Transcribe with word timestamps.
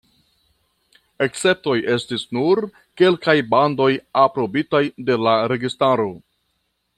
Esceptoj 1.25 1.75
estis 1.95 2.25
nur 2.37 2.61
kelkaj 3.01 3.35
bandoj 3.55 3.91
aprobitaj 4.25 4.83
de 5.11 5.19
la 5.27 5.37
registaro. 5.55 6.09